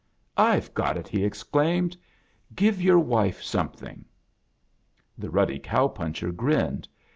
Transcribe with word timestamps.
"I've 0.39 0.73
got 0.73 0.95
itl" 0.95 1.11
be 1.11 1.23
exclaimed; 1.23 1.95
"give 2.55 2.81
your 2.81 2.97
wife 2.97 3.43
something." 3.43 4.03
The 5.15 5.29
ruddy 5.29 5.59
cow 5.59 5.89
puncher 5.89 6.31
grinned. 6.31 6.87